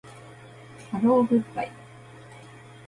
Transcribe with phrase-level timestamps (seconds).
[0.89, 1.71] ハローグッバイ